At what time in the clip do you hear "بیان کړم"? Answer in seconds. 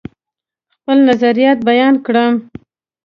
1.69-2.33